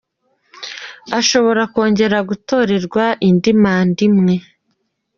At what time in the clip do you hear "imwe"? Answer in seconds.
4.09-4.33